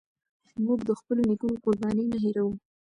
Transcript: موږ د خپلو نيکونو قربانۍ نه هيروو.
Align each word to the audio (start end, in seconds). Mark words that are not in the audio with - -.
موږ 0.65 0.79
د 0.89 0.91
خپلو 0.99 1.21
نيکونو 1.29 1.61
قربانۍ 1.63 2.05
نه 2.11 2.17
هيروو. 2.23 2.53